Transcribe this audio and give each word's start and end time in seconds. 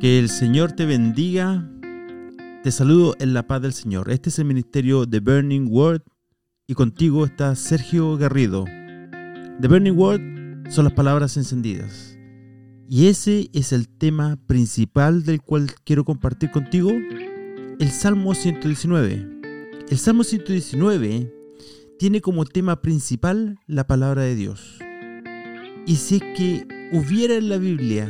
Que 0.00 0.20
el 0.20 0.28
Señor 0.28 0.70
te 0.70 0.86
bendiga. 0.86 1.68
Te 2.62 2.70
saludo 2.70 3.16
en 3.18 3.34
la 3.34 3.48
paz 3.48 3.62
del 3.62 3.72
Señor. 3.72 4.12
Este 4.12 4.28
es 4.28 4.38
el 4.38 4.44
ministerio 4.44 5.06
de 5.06 5.18
Burning 5.18 5.66
Word 5.68 6.02
y 6.68 6.74
contigo 6.74 7.24
está 7.24 7.56
Sergio 7.56 8.16
Garrido. 8.16 8.64
The 9.60 9.66
Burning 9.66 9.98
Word 9.98 10.20
son 10.70 10.84
las 10.84 10.92
palabras 10.92 11.36
encendidas. 11.36 12.16
Y 12.88 13.08
ese 13.08 13.50
es 13.52 13.72
el 13.72 13.88
tema 13.88 14.38
principal 14.46 15.24
del 15.24 15.42
cual 15.42 15.72
quiero 15.82 16.04
compartir 16.04 16.52
contigo, 16.52 16.92
el 16.92 17.90
Salmo 17.90 18.36
119. 18.36 19.40
El 19.88 19.98
Salmo 19.98 20.22
119 20.22 21.34
tiene 21.98 22.20
como 22.20 22.44
tema 22.44 22.82
principal 22.82 23.58
la 23.66 23.88
palabra 23.88 24.22
de 24.22 24.36
Dios. 24.36 24.78
Y 25.86 25.96
si 25.96 26.16
es 26.16 26.22
que 26.36 26.68
hubiera 26.92 27.34
en 27.34 27.48
la 27.48 27.58
Biblia 27.58 28.08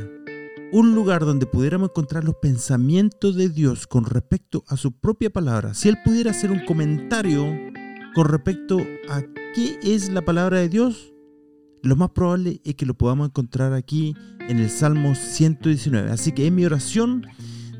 un 0.72 0.94
lugar 0.94 1.24
donde 1.24 1.46
pudiéramos 1.46 1.90
encontrar 1.90 2.24
los 2.24 2.36
pensamientos 2.36 3.34
de 3.36 3.48
Dios 3.48 3.86
con 3.86 4.04
respecto 4.04 4.64
a 4.68 4.76
su 4.76 4.92
propia 4.92 5.30
palabra, 5.30 5.74
si 5.74 5.88
Él 5.88 5.98
pudiera 6.04 6.30
hacer 6.30 6.50
un 6.50 6.64
comentario 6.66 7.46
con 8.14 8.28
respecto 8.28 8.78
a 9.08 9.22
qué 9.54 9.78
es 9.82 10.10
la 10.10 10.22
palabra 10.22 10.58
de 10.58 10.68
Dios, 10.68 11.12
lo 11.82 11.96
más 11.96 12.10
probable 12.10 12.60
es 12.64 12.74
que 12.74 12.86
lo 12.86 12.94
podamos 12.94 13.28
encontrar 13.28 13.72
aquí 13.72 14.14
en 14.40 14.58
el 14.58 14.68
Salmo 14.68 15.14
119. 15.14 16.10
Así 16.10 16.32
que 16.32 16.46
es 16.46 16.52
mi 16.52 16.64
oración 16.64 17.26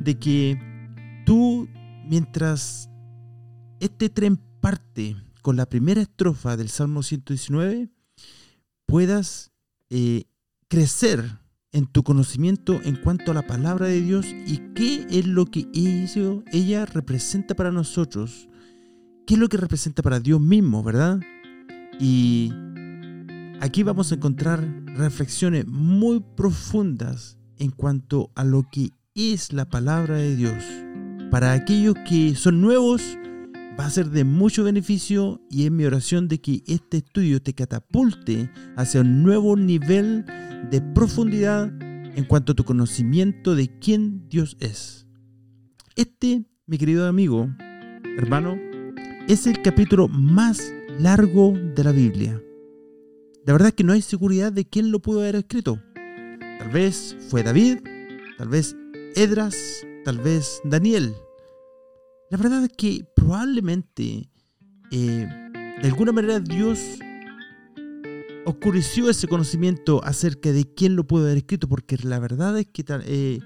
de 0.01 0.19
que 0.19 0.59
tú, 1.27 1.69
mientras 2.07 2.89
este 3.81 4.09
tren 4.09 4.37
parte 4.61 5.17
con 5.43 5.57
la 5.57 5.67
primera 5.67 6.01
estrofa 6.01 6.57
del 6.57 6.69
Salmo 6.69 7.03
119, 7.03 7.91
puedas 8.87 9.51
eh, 9.91 10.25
crecer 10.69 11.39
en 11.73 11.87
tu 11.87 12.03
conocimiento 12.03 12.81
en 12.85 12.97
cuanto 12.97 13.31
a 13.31 13.35
la 13.35 13.47
palabra 13.47 13.87
de 13.87 14.01
Dios 14.01 14.27
y 14.27 14.59
qué 14.75 15.07
es 15.11 15.27
lo 15.27 15.47
que 15.47 15.67
ella 15.73 16.87
representa 16.87 17.55
para 17.55 17.73
nosotros, 17.73 18.49
qué 19.27 19.35
es 19.35 19.41
lo 19.41 19.49
que 19.49 19.59
representa 19.59 20.03
para 20.03 20.21
Dios 20.21 20.41
mismo, 20.41 20.83
¿verdad? 20.83 21.21
Y 22.01 22.53
aquí 23.61 23.83
vamos 23.83 24.11
a 24.11 24.15
encontrar 24.15 24.67
reflexiones 24.87 25.67
muy 25.67 26.25
profundas 26.37 27.39
en 27.59 27.71
cuanto 27.71 28.31
a 28.35 28.45
lo 28.45 28.67
que 28.71 28.93
es 29.15 29.53
la 29.53 29.69
palabra 29.69 30.17
de 30.17 30.37
Dios. 30.37 30.65
Para 31.31 31.53
aquellos 31.53 31.95
que 32.09 32.35
son 32.35 32.61
nuevos, 32.61 33.03
va 33.79 33.87
a 33.87 33.91
ser 33.91 34.11
de 34.11 34.25
mucho 34.25 34.65
beneficio 34.65 35.41
y 35.51 35.65
es 35.65 35.71
mi 35.71 35.85
oración 35.85 36.29
de 36.29 36.41
que 36.41 36.63
este 36.67 36.99
estudio 36.99 37.43
te 37.43 37.53
catapulte 37.53 38.51
hacia 38.77 39.03
un 39.03 39.23
nuevo 39.23 39.57
nivel 39.57 40.25
de 40.71 40.81
profundidad 40.81 41.73
en 41.83 42.25
cuanto 42.25 42.53
a 42.53 42.55
tu 42.55 42.65
conocimiento 42.65 43.55
de 43.55 43.69
quién 43.79 44.29
Dios 44.29 44.57
es. 44.61 45.07
Este, 45.97 46.45
mi 46.67 46.79
querido 46.79 47.07
amigo, 47.07 47.49
hermano, 48.17 48.59
es 49.29 49.47
el 49.47 49.63
capítulo 49.63 50.09
más 50.09 50.73
largo 50.99 51.53
de 51.53 51.85
la 51.85 51.93
Biblia. 51.93 52.43
La 53.47 53.53
verdad 53.53 53.69
es 53.69 53.75
que 53.75 53.85
no 53.85 53.93
hay 53.93 54.03
seguridad 54.03 54.53
de 54.53 54.69
quién 54.69 54.91
lo 54.91 55.01
pudo 55.01 55.21
haber 55.21 55.37
escrito. 55.37 55.81
Tal 56.59 56.71
vez 56.73 57.17
fue 57.29 57.43
David, 57.43 57.79
tal 58.37 58.49
vez 58.49 58.77
Edras, 59.15 59.57
tal 60.05 60.19
vez 60.19 60.61
Daniel. 60.65 61.15
La 62.31 62.39
verdad 62.39 62.65
es 62.65 62.73
que 62.77 63.07
probablemente 63.15 64.29
eh, 64.91 65.29
de 65.83 65.89
alguna 65.89 66.13
manera 66.13 66.41
Dios 66.41 66.99
oscureció 68.49 69.11
ese 69.11 69.29
conocimiento 69.29 70.03
acerca 70.05 70.53
de 70.53 70.65
quién 70.75 70.97
lo 70.97 71.07
puede 71.07 71.27
haber 71.27 71.39
escrito, 71.39 71.69
porque 71.69 71.97
la 72.03 72.19
verdad 72.19 72.59
es 72.59 72.67
que 72.67 72.85
eh, 72.89 73.41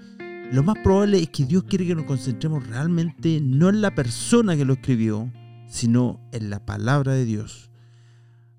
lo 0.52 0.62
más 0.62 0.76
probable 0.82 1.18
es 1.18 1.30
que 1.30 1.44
Dios 1.44 1.64
quiere 1.64 1.86
que 1.86 1.94
nos 1.94 2.04
concentremos 2.04 2.66
realmente 2.66 3.40
no 3.42 3.68
en 3.68 3.80
la 3.80 3.94
persona 3.94 4.56
que 4.56 4.64
lo 4.64 4.74
escribió, 4.74 5.32
sino 5.68 6.20
en 6.32 6.50
la 6.50 6.64
palabra 6.64 7.14
de 7.14 7.24
Dios. 7.24 7.70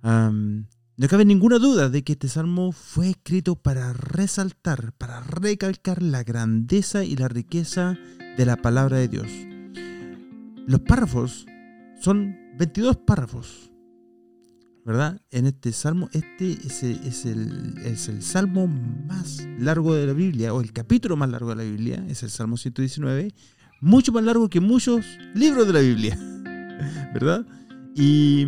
no 0.01 1.07
cabe 1.07 1.25
ninguna 1.25 1.59
duda 1.59 1.89
de 1.89 2.03
que 2.03 2.13
este 2.13 2.27
salmo 2.27 2.71
fue 2.71 3.11
escrito 3.11 3.55
para 3.55 3.93
resaltar, 3.93 4.93
para 4.93 5.21
recalcar 5.21 6.01
la 6.01 6.23
grandeza 6.23 7.03
y 7.03 7.15
la 7.15 7.27
riqueza 7.27 7.97
de 8.37 8.45
la 8.45 8.57
palabra 8.57 8.97
de 8.97 9.07
Dios. 9.07 9.27
Los 10.65 10.79
párrafos 10.81 11.45
son 11.99 12.35
22 12.57 12.97
párrafos, 12.97 13.72
¿verdad? 14.85 15.21
En 15.31 15.45
este 15.45 15.71
salmo, 15.71 16.09
este 16.11 16.57
es 16.65 16.83
el, 16.83 18.21
salmo 18.21 18.67
más 18.67 19.47
largo 19.57 19.95
de 19.95 20.07
la 20.07 20.13
Biblia, 20.13 20.53
o 20.53 20.61
el 20.61 20.73
capítulo 20.73 21.15
más 21.15 21.29
largo 21.29 21.49
de 21.49 21.55
la 21.55 21.63
Biblia, 21.63 22.05
es 22.09 22.23
el 22.23 22.29
Salmo 22.29 22.57
119, 22.57 23.33
mucho 23.81 24.11
más 24.11 24.23
largo 24.23 24.49
que 24.49 24.59
muchos 24.59 25.05
libros 25.33 25.67
de 25.67 25.73
la 25.73 25.79
Biblia, 25.79 26.17
¿verdad? 27.13 27.45
Y 27.95 28.47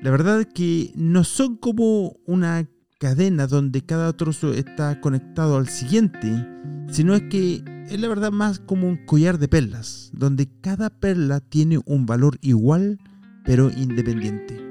la 0.00 0.10
verdad 0.10 0.40
es 0.40 0.46
que 0.46 0.92
no 0.94 1.24
son 1.24 1.56
como 1.56 2.16
una 2.26 2.66
cadena 2.98 3.46
donde 3.46 3.84
cada 3.84 4.12
trozo 4.14 4.54
está 4.54 5.00
conectado 5.00 5.56
al 5.56 5.68
siguiente, 5.68 6.46
sino 6.90 7.14
es 7.14 7.22
que 7.30 7.62
es 7.88 8.00
la 8.00 8.08
verdad 8.08 8.32
más 8.32 8.58
como 8.58 8.88
un 8.88 9.04
collar 9.04 9.38
de 9.38 9.48
perlas, 9.48 10.10
donde 10.14 10.48
cada 10.60 10.90
perla 10.90 11.40
tiene 11.40 11.78
un 11.84 12.06
valor 12.06 12.38
igual 12.40 12.98
pero 13.44 13.70
independiente. 13.70 14.67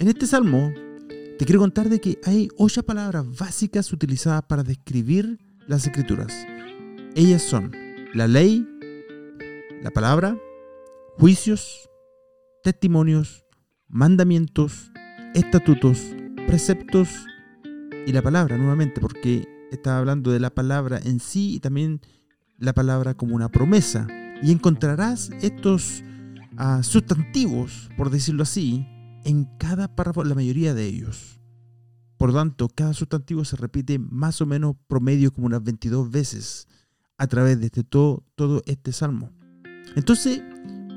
En 0.00 0.08
este 0.08 0.26
salmo 0.26 0.72
te 1.38 1.44
quiero 1.44 1.60
contar 1.60 1.90
de 1.90 2.00
que 2.00 2.18
hay 2.24 2.48
ocho 2.56 2.82
palabras 2.82 3.26
básicas 3.38 3.92
utilizadas 3.92 4.42
para 4.44 4.62
describir 4.62 5.38
las 5.66 5.86
escrituras. 5.86 6.32
Ellas 7.14 7.42
son 7.42 7.70
la 8.14 8.26
ley, 8.26 8.66
la 9.82 9.90
palabra, 9.90 10.38
juicios, 11.18 11.90
testimonios, 12.62 13.44
mandamientos, 13.88 14.90
estatutos, 15.34 16.00
preceptos 16.46 17.10
y 18.06 18.12
la 18.12 18.22
palabra 18.22 18.56
nuevamente, 18.56 19.02
porque 19.02 19.46
estaba 19.70 19.98
hablando 19.98 20.30
de 20.30 20.40
la 20.40 20.48
palabra 20.48 20.98
en 21.04 21.20
sí 21.20 21.56
y 21.56 21.60
también 21.60 22.00
la 22.56 22.72
palabra 22.72 23.12
como 23.12 23.36
una 23.36 23.50
promesa. 23.50 24.06
Y 24.42 24.50
encontrarás 24.50 25.30
estos 25.42 26.02
ah, 26.56 26.82
sustantivos, 26.82 27.90
por 27.98 28.08
decirlo 28.08 28.44
así, 28.44 28.86
en 29.24 29.44
cada 29.58 29.94
párrafo, 29.94 30.24
la 30.24 30.34
mayoría 30.34 30.74
de 30.74 30.86
ellos. 30.86 31.40
Por 32.16 32.32
tanto, 32.32 32.68
cada 32.68 32.92
sustantivo 32.92 33.44
se 33.44 33.56
repite 33.56 33.98
más 33.98 34.40
o 34.40 34.46
menos 34.46 34.76
promedio 34.88 35.32
como 35.32 35.46
unas 35.46 35.62
22 35.62 36.10
veces 36.10 36.68
a 37.16 37.26
través 37.26 37.58
de 37.60 37.66
este, 37.66 37.82
todo, 37.82 38.24
todo 38.34 38.62
este 38.66 38.92
salmo. 38.92 39.30
Entonces, 39.96 40.42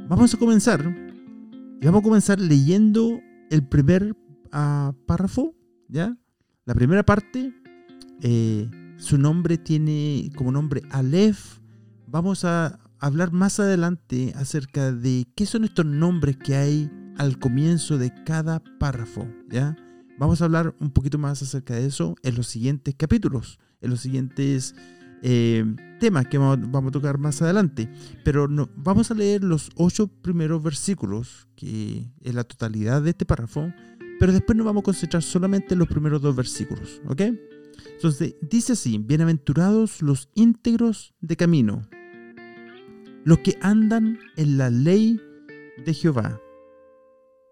vamos 0.09 0.33
a 0.33 0.37
comenzar. 0.37 0.81
Y 1.81 1.85
vamos 1.85 2.01
a 2.01 2.03
comenzar 2.03 2.39
leyendo 2.39 3.19
el 3.49 3.67
primer 3.67 4.15
ah, 4.51 4.93
párrafo, 5.05 5.55
¿ya? 5.87 6.17
La 6.65 6.73
primera 6.73 7.03
parte 7.03 7.53
eh, 8.21 8.69
su 8.97 9.17
nombre 9.17 9.57
tiene 9.57 10.31
como 10.35 10.51
nombre 10.51 10.81
Aleph. 10.91 11.59
Vamos 12.07 12.45
a 12.45 12.79
hablar 12.99 13.33
más 13.33 13.59
adelante 13.59 14.33
acerca 14.37 14.93
de 14.93 15.27
qué 15.35 15.45
son 15.45 15.65
estos 15.65 15.85
nombres 15.85 16.37
que 16.37 16.55
hay 16.55 16.89
al 17.17 17.39
comienzo 17.39 17.97
de 17.97 18.13
cada 18.25 18.61
párrafo. 18.79 19.27
¿ya? 19.49 19.75
Vamos 20.17 20.41
a 20.41 20.45
hablar 20.45 20.75
un 20.79 20.91
poquito 20.91 21.17
más 21.17 21.41
acerca 21.41 21.75
de 21.75 21.85
eso 21.85 22.15
en 22.23 22.35
los 22.35 22.47
siguientes 22.47 22.95
capítulos, 22.95 23.59
en 23.81 23.89
los 23.89 24.01
siguientes 24.01 24.75
eh, 25.21 25.63
temas 25.99 26.27
que 26.27 26.37
vamos, 26.37 26.87
a 26.87 26.91
tocar 26.91 27.17
más 27.17 27.41
adelante. 27.41 27.89
Pero 28.23 28.47
no, 28.47 28.69
vamos 28.75 29.09
a 29.09 29.15
leer 29.15 29.43
los 29.43 29.71
ocho 29.75 30.07
primeros 30.07 30.61
versículos, 30.61 31.47
que 31.55 32.11
es 32.21 32.33
la 32.35 32.43
totalidad 32.43 33.01
de 33.01 33.11
este 33.11 33.25
párrafo, 33.25 33.73
pero 34.19 34.31
después 34.31 34.55
nos 34.57 34.65
vamos 34.65 34.81
a 34.81 34.85
concentrar 34.85 35.23
solamente 35.23 35.73
en 35.73 35.79
los 35.79 35.87
primeros 35.87 36.21
dos 36.21 36.35
versículos. 36.35 37.01
¿Ok? 37.07 37.21
Entonces 37.95 38.35
dice 38.41 38.73
así, 38.73 38.97
bienaventurados 38.97 40.01
los 40.01 40.29
íntegros 40.35 41.13
de 41.21 41.37
camino, 41.37 41.87
los 43.23 43.39
que 43.39 43.57
andan 43.61 44.19
en 44.35 44.57
la 44.57 44.69
ley 44.69 45.19
de 45.85 45.93
Jehová. 45.93 46.42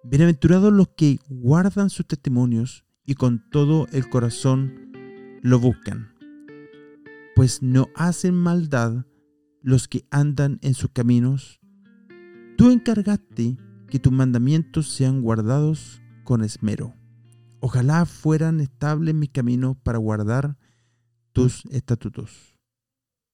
Bienaventurados 0.03 0.73
los 0.73 0.89
que 0.89 1.19
guardan 1.29 1.91
sus 1.91 2.07
testimonios 2.07 2.85
y 3.05 3.13
con 3.13 3.47
todo 3.51 3.85
el 3.91 4.09
corazón 4.09 4.91
lo 5.43 5.59
buscan, 5.59 6.15
pues 7.35 7.61
no 7.61 7.87
hacen 7.93 8.33
maldad 8.33 9.05
los 9.61 9.87
que 9.87 10.03
andan 10.09 10.57
en 10.63 10.73
sus 10.73 10.89
caminos. 10.89 11.59
Tú 12.57 12.71
encargaste 12.71 13.57
que 13.89 13.99
tus 13.99 14.11
mandamientos 14.11 14.89
sean 14.89 15.21
guardados 15.21 16.01
con 16.23 16.43
esmero. 16.43 16.95
Ojalá 17.59 18.07
fueran 18.07 18.59
estables 18.59 19.13
mis 19.13 19.29
caminos 19.29 19.77
para 19.83 19.99
guardar 19.99 20.57
tus 21.31 21.63
estatutos. 21.65 22.55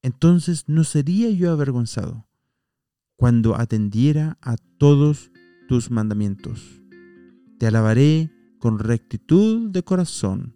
Entonces 0.02 0.66
no 0.68 0.84
sería 0.84 1.30
yo 1.30 1.50
avergonzado 1.50 2.28
cuando 3.16 3.56
atendiera 3.56 4.38
a 4.42 4.58
todos 4.78 5.32
tus 5.68 5.92
mandamientos. 5.92 6.82
Te 7.60 7.68
alabaré 7.68 8.32
con 8.60 8.80
rectitud 8.80 9.70
de 9.70 9.84
corazón 9.84 10.56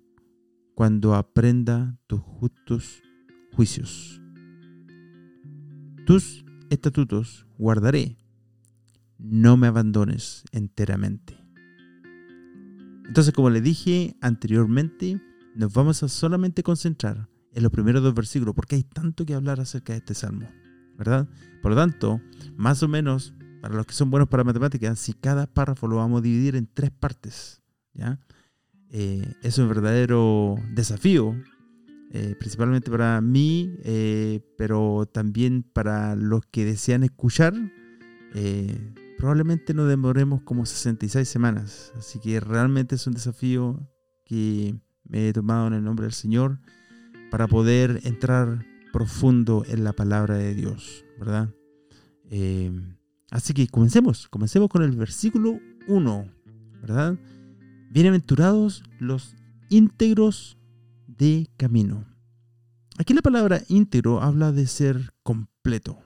cuando 0.74 1.16
aprenda 1.16 1.98
tus 2.08 2.22
justos 2.22 3.02
juicios. 3.54 4.22
tus 6.06 6.46
estatutos 6.70 7.46
guardaré, 7.58 8.18
no 9.18 9.56
me 9.58 9.68
abandones 9.68 10.44
enteramente. 10.52 11.38
Entonces, 13.06 13.34
como 13.34 13.50
le 13.50 13.62
dije 13.62 14.16
anteriormente, 14.22 15.22
nos 15.54 15.74
vamos 15.74 16.02
a 16.02 16.08
solamente 16.08 16.64
concentrar 16.64 17.30
en 17.54 17.64
los 17.64 17.72
primeros 17.72 18.02
dos 18.02 18.14
versículos, 18.14 18.56
porque 18.56 18.76
hay 18.76 18.84
tanto 18.84 19.26
que 19.26 19.34
hablar 19.34 19.60
acerca 19.60 19.94
de 19.94 20.00
este 20.00 20.14
salmo, 20.14 20.48
¿verdad? 20.98 21.28
Por 21.62 21.72
lo 21.72 21.78
tanto, 21.78 22.22
más 22.56 22.82
o 22.84 22.88
menos, 22.88 23.34
para 23.62 23.76
los 23.76 23.86
que 23.86 23.94
son 23.94 24.10
buenos 24.10 24.30
para 24.30 24.44
matemáticas, 24.44 25.00
si 25.00 25.14
cada 25.14 25.48
párrafo 25.48 25.88
lo 25.88 25.98
vamos 25.98 26.20
a 26.20 26.24
dividir 26.24 26.56
en 26.56 26.68
tres 26.68 26.92
partes, 26.92 27.62
¿ya? 27.94 28.20
Eh, 28.90 29.36
es 29.42 29.58
un 29.58 29.68
verdadero 29.70 30.58
desafío, 30.74 31.36
eh, 32.12 32.36
principalmente 32.38 32.92
para 32.92 33.22
mí, 33.22 33.74
eh, 33.84 34.42
pero 34.58 35.10
también 35.12 35.64
para 35.64 36.16
los 36.16 36.46
que 36.46 36.66
desean 36.66 37.04
escuchar. 37.04 37.54
probablemente 39.18 39.76
no 39.76 39.86
demoremos 39.86 40.42
como 40.42 40.66
66 40.66 41.28
semanas, 41.28 41.94
así 41.96 42.20
que 42.20 42.40
realmente 42.40 42.96
es 42.96 43.06
un 43.06 43.14
desafío 43.14 43.88
que 44.26 44.76
me 45.04 45.28
he 45.28 45.34
tomado 45.34 45.68
en 45.68 45.74
el 45.74 45.84
nombre 45.84 46.06
del 46.06 46.14
Señor 46.14 46.60
para 47.30 47.48
poder 47.48 48.02
entrar 48.04 48.66
profundo 48.92 49.64
en 49.68 49.84
la 49.84 49.94
palabra 49.94 50.36
de 50.36 50.54
Dios, 50.54 51.06
¿verdad? 51.18 51.50
Eh, 52.30 52.72
así 53.32 53.54
que 53.54 53.68
comencemos, 53.68 54.28
comencemos 54.30 54.70
con 54.70 54.84
el 54.84 54.92
versículo 54.92 55.60
1, 55.88 56.32
¿verdad? 56.82 57.18
Bienaventurados 57.90 58.84
los 59.00 59.36
íntegros 59.70 60.58
de 61.08 61.50
camino. 61.58 62.06
Aquí 63.00 63.16
la 63.16 63.22
palabra 63.22 63.64
íntegro 63.68 64.22
habla 64.22 64.52
de 64.52 64.68
ser 64.68 65.14
completo, 65.24 65.98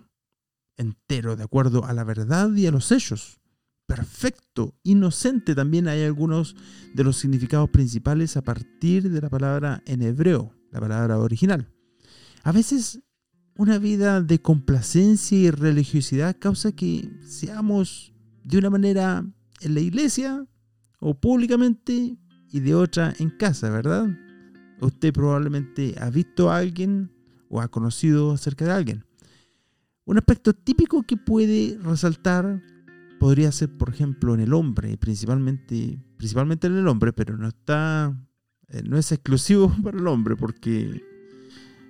entero, 0.78 1.36
de 1.36 1.44
acuerdo 1.44 1.84
a 1.84 1.92
la 1.92 2.06
verdad 2.06 2.54
y 2.56 2.68
a 2.68 2.72
los 2.72 2.92
hechos 2.94 3.42
perfecto, 3.86 4.76
inocente. 4.84 5.56
También 5.56 5.88
hay 5.88 6.04
algunos 6.04 6.56
de 6.94 7.04
los 7.04 7.18
significados 7.18 7.70
principales 7.70 8.38
a 8.38 8.42
partir 8.42 9.10
de 9.10 9.22
la 9.22 9.30
palabra 9.30 9.84
en 9.86 10.02
hebreo, 10.02 10.54
la 10.72 10.80
palabra 10.80 11.20
original. 11.20 11.72
A 12.44 12.52
veces 12.52 13.02
una 13.58 13.78
vida 13.78 14.22
de 14.22 14.42
complacencia 14.42 15.38
y 15.38 15.50
religiosidad 15.50 16.38
causa 16.38 16.74
que 16.74 17.10
seamos 17.22 18.14
de 18.44 18.58
una 18.58 18.70
manera 18.70 19.26
en 19.62 19.74
la 19.74 19.80
iglesia 19.80 20.46
o 21.00 21.14
públicamente 21.14 22.18
y 22.52 22.60
de 22.60 22.76
otra 22.76 23.14
en 23.20 23.30
casa, 23.30 23.70
¿verdad? 23.70 24.08
Usted 24.82 25.14
probablemente 25.14 25.96
ha 26.00 26.10
visto 26.10 26.52
a 26.52 26.58
alguien 26.58 27.12
o 27.50 27.62
ha 27.62 27.70
conocido 27.70 28.32
acerca 28.32 28.66
de 28.66 28.72
alguien. 28.72 29.06
Un 30.04 30.18
aspecto 30.18 30.54
típico 30.54 31.04
que 31.04 31.18
puede 31.18 31.80
resaltar 31.82 32.62
podría 33.20 33.52
ser, 33.52 33.76
por 33.76 33.90
ejemplo, 33.90 34.34
en 34.34 34.42
el 34.42 34.54
hombre, 34.54 34.98
principalmente, 34.98 35.98
principalmente 36.18 36.68
en 36.68 36.78
el 36.78 36.88
hombre, 36.88 37.14
pero 37.14 37.38
no 37.38 37.48
está, 37.48 38.16
eh, 38.68 38.84
no 38.84 38.98
es 38.98 39.12
exclusivo 39.12 39.74
para 39.84 39.98
el 39.98 40.08
hombre, 40.08 40.36
porque 40.36 41.02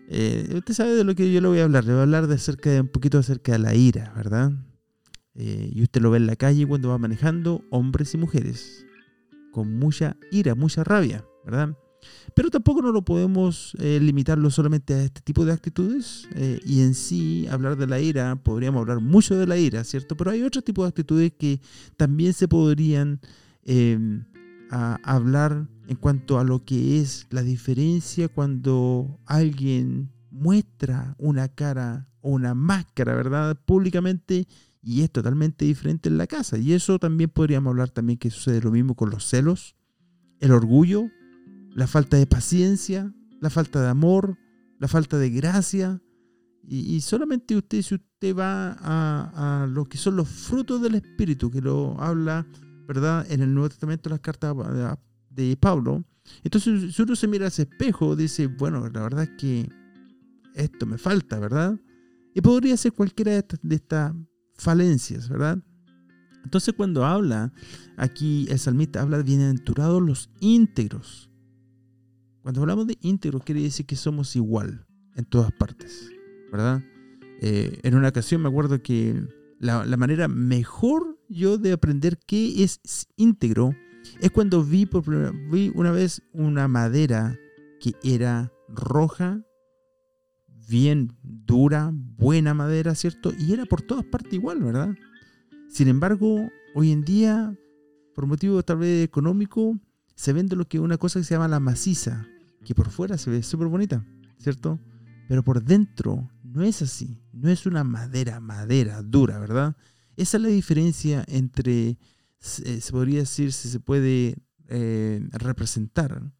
eh, 0.07 0.53
usted 0.55 0.73
sabe 0.73 0.95
de 0.95 1.03
lo 1.03 1.15
que 1.15 1.31
yo 1.31 1.41
le 1.41 1.47
voy 1.47 1.59
a 1.59 1.63
hablar. 1.63 1.85
Le 1.85 1.91
voy 1.91 1.99
a 1.99 2.03
hablar 2.03 2.27
de 2.27 2.35
acerca 2.35 2.69
de 2.69 2.81
un 2.81 2.87
poquito 2.87 3.17
acerca 3.17 3.53
de 3.53 3.59
la 3.59 3.75
ira, 3.75 4.13
¿verdad? 4.15 4.51
Eh, 5.35 5.71
y 5.73 5.83
usted 5.83 6.01
lo 6.01 6.11
ve 6.11 6.17
en 6.17 6.27
la 6.27 6.35
calle 6.35 6.65
cuando 6.65 6.89
va 6.89 6.97
manejando, 6.97 7.63
hombres 7.69 8.13
y 8.13 8.17
mujeres, 8.17 8.85
con 9.51 9.77
mucha 9.77 10.15
ira, 10.31 10.55
mucha 10.55 10.83
rabia, 10.83 11.25
¿verdad? 11.43 11.77
Pero 12.35 12.49
tampoco 12.49 12.81
no 12.81 12.91
lo 12.91 13.03
podemos 13.03 13.75
eh, 13.79 13.99
limitarlo 14.01 14.49
solamente 14.49 14.93
a 14.93 15.03
este 15.03 15.21
tipo 15.21 15.43
de 15.43 15.51
actitudes 15.51 16.27
eh, 16.35 16.59
y 16.63 16.81
en 16.81 16.93
sí 16.93 17.47
hablar 17.49 17.75
de 17.75 17.87
la 17.87 17.99
ira, 17.99 18.35
podríamos 18.35 18.81
hablar 18.81 19.01
mucho 19.01 19.35
de 19.35 19.47
la 19.47 19.57
ira, 19.57 19.83
¿cierto? 19.83 20.15
Pero 20.15 20.31
hay 20.31 20.43
otro 20.43 20.61
tipo 20.61 20.83
de 20.83 20.89
actitudes 20.89 21.33
que 21.37 21.59
también 21.97 22.33
se 22.33 22.47
podrían 22.47 23.19
em, 24.71 24.97
hablar 25.03 25.67
en 25.87 25.95
cuanto 25.95 26.39
a 26.39 26.43
lo 26.43 26.65
que 26.65 26.99
es 26.99 27.27
la 27.29 27.43
diferencia 27.43 28.27
cuando 28.27 29.19
alguien 29.25 30.11
muestra 30.31 31.15
una 31.17 31.47
cara 31.47 32.09
o 32.21 32.31
una 32.31 32.53
máscara, 32.53 33.15
¿verdad? 33.15 33.57
Públicamente 33.65 34.47
y 34.85 35.01
es 35.01 35.11
totalmente 35.11 35.65
diferente 35.65 36.09
en 36.09 36.17
la 36.17 36.27
casa. 36.27 36.59
Y 36.59 36.73
eso 36.73 36.99
también 36.99 37.31
podríamos 37.31 37.71
hablar 37.71 37.89
también 37.89 38.19
que 38.19 38.29
sucede 38.29 38.61
lo 38.61 38.71
mismo 38.71 38.95
con 38.95 39.09
los 39.09 39.27
celos, 39.27 39.75
el 40.39 40.51
orgullo, 40.51 41.09
la 41.71 41.87
falta 41.87 42.17
de 42.17 42.27
paciencia, 42.27 43.11
la 43.41 43.49
falta 43.49 43.81
de 43.81 43.89
amor, 43.89 44.37
la 44.79 44.87
falta 44.87 45.17
de 45.17 45.31
gracia. 45.31 46.01
Y, 46.67 47.01
solamente 47.01 47.55
usted, 47.55 47.81
si 47.81 47.95
usted 47.95 48.35
va 48.35 48.75
a, 48.79 49.67
lo 49.67 49.85
que 49.85 49.97
son 49.97 50.15
los 50.15 50.27
frutos 50.27 50.81
del 50.81 50.95
Espíritu, 50.95 51.49
que 51.49 51.61
lo 51.61 51.99
habla, 51.99 52.47
¿verdad? 52.87 53.25
En 53.29 53.41
el 53.41 53.53
Nuevo 53.53 53.69
Testamento, 53.69 54.09
las 54.09 54.19
cartas 54.19 54.55
de 55.29 55.57
Pablo. 55.57 56.03
Entonces, 56.43 56.95
si 56.95 57.01
uno 57.01 57.15
se 57.15 57.27
mira 57.27 57.45
a 57.45 57.47
ese 57.49 57.63
espejo, 57.63 58.15
dice, 58.15 58.47
bueno, 58.47 58.89
la 58.89 59.01
verdad 59.01 59.23
es 59.23 59.31
que 59.37 59.69
esto 60.55 60.85
me 60.85 60.97
falta, 60.97 61.39
¿verdad? 61.39 61.79
Y 62.33 62.41
podría 62.41 62.75
ser 62.77 62.93
cualquiera 62.93 63.31
de 63.31 63.39
estas, 63.39 63.59
de 63.61 63.75
estas 63.75 64.13
falencias, 64.55 65.29
¿verdad? 65.29 65.59
Entonces, 66.43 66.73
cuando 66.75 67.05
habla, 67.05 67.51
aquí 67.97 68.45
el 68.49 68.59
salmista 68.59 69.01
habla 69.01 69.17
de 69.17 69.23
bienaventurados 69.23 70.01
los 70.01 70.29
íntegros. 70.39 71.29
Cuando 72.41 72.61
hablamos 72.61 72.85
de 72.85 72.97
íntegro 73.01 73.39
quiere 73.39 73.61
decir 73.61 73.87
que 73.87 73.95
somos 73.95 74.35
igual 74.35 74.85
en 75.15 75.25
todas 75.25 75.51
partes, 75.51 76.11
¿verdad? 76.51 76.83
Eh, 77.41 77.79
en 77.81 77.95
una 77.95 78.09
ocasión 78.09 78.41
me 78.41 78.49
acuerdo 78.49 78.81
que 78.81 79.23
la, 79.59 79.97
manera 79.97 80.27
mejor 80.27 81.14
yo 81.29 81.57
de 81.57 81.73
aprender 81.73 82.17
qué 82.25 82.63
es 82.63 82.79
íntegro 83.15 83.75
es 84.21 84.31
cuando 84.31 84.63
vi 84.63 84.85
por 84.85 85.03
vi 85.49 85.71
una 85.75 85.91
vez 85.91 86.21
una 86.31 86.67
madera 86.67 87.37
que 87.79 87.93
era 88.03 88.51
roja, 88.69 89.41
bien 90.67 91.15
dura, 91.21 91.91
buena 91.93 92.53
madera, 92.53 92.95
¿cierto? 92.95 93.31
Y 93.37 93.53
era 93.53 93.65
por 93.65 93.81
todas 93.81 94.05
partes 94.05 94.33
igual, 94.33 94.63
¿verdad? 94.63 94.95
Sin 95.69 95.87
embargo, 95.87 96.49
hoy 96.73 96.91
en 96.91 97.01
día, 97.03 97.55
por 98.13 98.25
motivo 98.25 98.63
tal 98.63 98.77
vez 98.77 99.03
económico, 99.03 99.77
se 100.15 100.33
vende 100.33 100.55
lo 100.55 100.67
que 100.67 100.79
una 100.79 100.97
cosa 100.97 101.19
que 101.19 101.25
se 101.25 101.35
llama 101.35 101.47
la 101.47 101.59
maciza, 101.59 102.27
que 102.63 102.73
por 102.73 102.89
fuera 102.89 103.17
se 103.17 103.29
ve 103.29 103.43
súper 103.43 103.67
bonita, 103.67 104.05
¿cierto? 104.37 104.79
Pero 105.27 105.43
por 105.43 105.63
dentro 105.63 106.29
no 106.43 106.63
es 106.63 106.81
así, 106.81 107.19
no 107.33 107.49
es 107.49 107.65
una 107.65 107.83
madera, 107.83 108.39
madera 108.39 109.01
dura, 109.01 109.39
¿verdad? 109.39 109.75
Esa 110.17 110.37
es 110.37 110.43
la 110.43 110.49
diferencia 110.49 111.23
entre, 111.27 111.89
eh, 111.89 111.97
se 112.81 112.91
podría 112.91 113.19
decir, 113.19 113.51
si 113.51 113.69
se 113.69 113.79
puede 113.79 114.37
eh, 114.67 115.21
representar, 115.31 116.31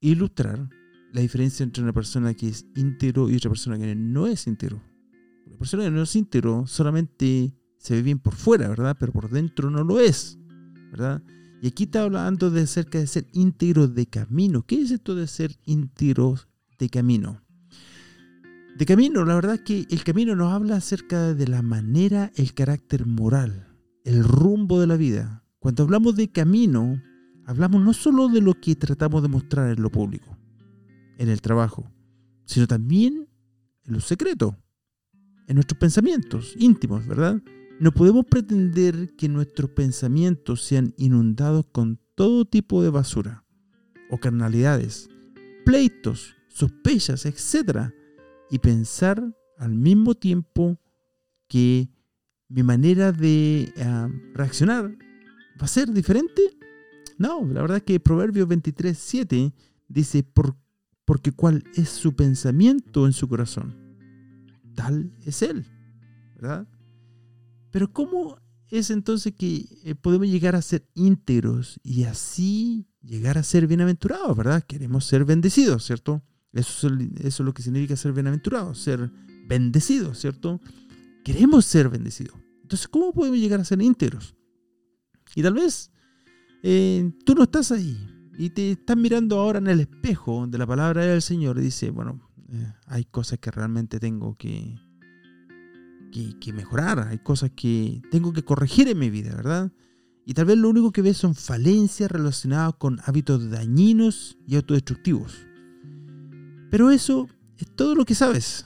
ilustrar 0.00 0.68
la 1.12 1.20
diferencia 1.20 1.62
entre 1.62 1.82
una 1.82 1.92
persona 1.92 2.34
que 2.34 2.48
es 2.48 2.66
íntegro 2.74 3.30
y 3.30 3.36
otra 3.36 3.50
persona 3.50 3.78
que 3.78 3.94
no 3.94 4.26
es 4.26 4.46
íntegro. 4.46 4.82
La 5.46 5.56
persona 5.56 5.84
que 5.84 5.90
no 5.90 6.02
es 6.02 6.16
íntegro 6.16 6.66
solamente 6.66 7.54
se 7.78 7.94
ve 7.94 8.02
bien 8.02 8.18
por 8.18 8.34
fuera, 8.34 8.68
¿verdad? 8.68 8.96
Pero 8.98 9.12
por 9.12 9.30
dentro 9.30 9.70
no 9.70 9.84
lo 9.84 10.00
es, 10.00 10.38
¿verdad? 10.90 11.22
Y 11.62 11.68
aquí 11.68 11.84
está 11.84 12.02
hablando 12.02 12.50
de 12.50 12.62
acerca 12.62 12.98
de 12.98 13.06
ser 13.06 13.26
íntegro 13.32 13.88
de 13.88 14.06
camino. 14.06 14.66
¿Qué 14.66 14.82
es 14.82 14.90
esto 14.90 15.14
de 15.14 15.26
ser 15.26 15.56
íntegro 15.64 16.34
de 16.78 16.88
camino? 16.88 17.43
De 18.76 18.86
camino, 18.86 19.24
la 19.24 19.36
verdad 19.36 19.54
es 19.54 19.60
que 19.60 19.86
el 19.88 20.02
camino 20.02 20.34
nos 20.34 20.52
habla 20.52 20.76
acerca 20.76 21.32
de 21.32 21.46
la 21.46 21.62
manera, 21.62 22.32
el 22.34 22.54
carácter 22.54 23.06
moral, 23.06 23.68
el 24.04 24.24
rumbo 24.24 24.80
de 24.80 24.88
la 24.88 24.96
vida. 24.96 25.44
Cuando 25.60 25.84
hablamos 25.84 26.16
de 26.16 26.32
camino, 26.32 27.00
hablamos 27.46 27.82
no 27.82 27.92
solo 27.92 28.28
de 28.28 28.40
lo 28.40 28.54
que 28.54 28.74
tratamos 28.74 29.22
de 29.22 29.28
mostrar 29.28 29.70
en 29.70 29.80
lo 29.80 29.92
público, 29.92 30.36
en 31.18 31.28
el 31.28 31.40
trabajo, 31.40 31.88
sino 32.46 32.66
también 32.66 33.28
en 33.84 33.94
lo 33.94 34.00
secreto, 34.00 34.56
en 35.46 35.54
nuestros 35.54 35.78
pensamientos 35.78 36.54
íntimos, 36.58 37.06
¿verdad? 37.06 37.40
No 37.78 37.92
podemos 37.92 38.24
pretender 38.24 39.14
que 39.14 39.28
nuestros 39.28 39.70
pensamientos 39.70 40.62
sean 40.62 40.94
inundados 40.96 41.66
con 41.70 42.00
todo 42.16 42.44
tipo 42.44 42.82
de 42.82 42.90
basura 42.90 43.44
o 44.10 44.18
carnalidades, 44.18 45.08
pleitos, 45.64 46.34
sospechas, 46.48 47.24
etc. 47.24 47.92
Y 48.50 48.58
pensar 48.58 49.22
al 49.58 49.74
mismo 49.74 50.14
tiempo 50.14 50.78
que 51.48 51.88
mi 52.48 52.62
manera 52.62 53.12
de 53.12 53.72
ah, 53.78 54.08
reaccionar 54.34 54.96
va 55.60 55.64
a 55.64 55.68
ser 55.68 55.92
diferente. 55.92 56.42
No, 57.18 57.44
la 57.46 57.62
verdad 57.62 57.78
es 57.78 57.82
que 57.84 58.00
Proverbios 58.00 58.48
23, 58.48 58.96
7 58.96 59.52
dice, 59.88 60.22
Por, 60.22 60.56
porque 61.04 61.32
cuál 61.32 61.64
es 61.74 61.88
su 61.88 62.14
pensamiento 62.14 63.06
en 63.06 63.12
su 63.12 63.28
corazón, 63.28 63.76
tal 64.74 65.12
es 65.24 65.42
él, 65.42 65.66
¿verdad? 66.34 66.66
Pero 67.70 67.92
¿cómo 67.92 68.38
es 68.68 68.90
entonces 68.90 69.34
que 69.36 69.66
eh, 69.84 69.94
podemos 69.94 70.28
llegar 70.28 70.56
a 70.56 70.62
ser 70.62 70.88
íntegros 70.94 71.78
y 71.82 72.04
así 72.04 72.86
llegar 73.02 73.38
a 73.38 73.42
ser 73.42 73.66
bienaventurados, 73.66 74.36
¿verdad? 74.36 74.62
Queremos 74.66 75.04
ser 75.04 75.24
bendecidos, 75.24 75.84
¿cierto? 75.84 76.22
Eso 76.54 76.88
es, 76.88 77.40
lo 77.40 77.52
que 77.52 77.62
significa 77.62 77.96
ser 77.96 78.12
bienaventurados, 78.12 78.78
ser 78.78 79.10
bendecidos, 79.46 80.18
¿cierto? 80.20 80.60
queremos 81.24 81.64
ser 81.64 81.88
bendecidos. 81.88 82.36
Entonces, 82.62 82.86
¿cómo 82.86 83.12
podemos 83.12 83.38
llegar 83.38 83.58
a 83.58 83.64
ser 83.64 83.82
íntegros? 83.82 84.36
Y 85.34 85.42
tal 85.42 85.54
vez 85.54 85.90
eh, 86.62 87.10
tú 87.24 87.34
no 87.34 87.42
estás 87.42 87.72
ahí 87.72 87.98
y 88.38 88.50
te 88.50 88.72
estás 88.72 88.96
mirando 88.96 89.38
ahora 89.38 89.58
en 89.58 89.66
el 89.66 89.80
espejo 89.80 90.46
de 90.46 90.58
la 90.58 90.66
palabra 90.66 91.04
del 91.04 91.22
Señor 91.22 91.58
y 91.58 91.62
dice, 91.62 91.90
bueno, 91.90 92.20
eh, 92.52 92.72
hay 92.86 93.04
cosas 93.04 93.38
que 93.38 93.50
realmente 93.50 93.98
tengo 93.98 94.36
que, 94.36 94.78
que, 96.12 96.38
que, 96.38 96.52
mejorar, 96.52 97.00
hay 97.00 97.18
cosas 97.18 97.50
que 97.56 98.02
tengo 98.10 98.32
que 98.32 98.44
corregir 98.44 98.88
en 98.88 98.98
mi 98.98 99.10
vida, 99.10 99.34
¿verdad? 99.34 99.72
Y 100.26 100.34
tal 100.34 100.46
vez 100.46 100.56
lo 100.56 100.70
único 100.70 100.92
que 100.92 101.02
ves 101.02 101.16
son 101.16 101.34
falencias 101.34 102.10
relacionadas 102.10 102.74
con 102.78 103.00
hábitos 103.04 103.50
dañinos 103.50 104.38
y 104.46 104.56
autodestructivos. 104.56 105.46
Pero 106.74 106.90
eso 106.90 107.28
es 107.56 107.68
todo 107.76 107.94
lo 107.94 108.04
que 108.04 108.16
sabes. 108.16 108.64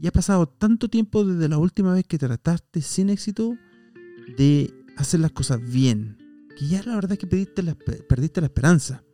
Y 0.00 0.06
ha 0.06 0.12
pasado 0.12 0.48
tanto 0.48 0.88
tiempo 0.88 1.26
desde 1.26 1.46
la 1.46 1.58
última 1.58 1.92
vez 1.92 2.06
que 2.06 2.16
trataste 2.16 2.80
sin 2.80 3.10
éxito 3.10 3.54
de 4.38 4.72
hacer 4.96 5.20
las 5.20 5.32
cosas 5.32 5.60
bien, 5.60 6.16
que 6.56 6.68
ya 6.68 6.82
la 6.82 6.94
verdad 6.94 7.12
es 7.12 7.18
que 7.18 7.26
perdiste 7.26 7.62
la, 7.62 7.74
perdiste 7.74 8.40
la 8.40 8.46
esperanza. 8.46 9.04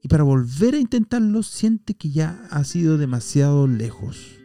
Y 0.00 0.06
para 0.06 0.22
volver 0.22 0.76
a 0.76 0.78
intentarlo, 0.78 1.42
siente 1.42 1.96
que 1.96 2.10
ya 2.10 2.46
ha 2.52 2.62
sido 2.62 2.98
demasiado 2.98 3.66
lejos. 3.66 4.38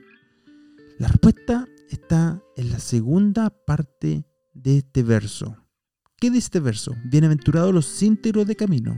La 0.97 1.09
respuesta 1.09 1.67
está 1.91 2.41
en 2.57 2.71
la 2.71 2.79
segunda 2.79 3.51
parte 3.51 4.25
de 4.55 4.77
este 4.77 5.03
verso. 5.03 5.57
¿Qué 6.17 6.31
dice 6.31 6.45
este 6.45 6.59
verso? 6.59 6.95
Bienaventurados 7.05 7.71
los 7.71 8.01
íntegros 8.01 8.47
de 8.47 8.55
camino, 8.55 8.95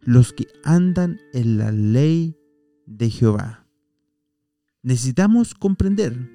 los 0.00 0.32
que 0.32 0.48
andan 0.64 1.20
en 1.32 1.58
la 1.58 1.70
ley 1.70 2.36
de 2.86 3.08
Jehová. 3.08 3.63
Necesitamos 4.84 5.54
comprender 5.54 6.30